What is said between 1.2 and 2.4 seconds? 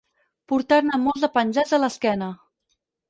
de penjats a l'esquena.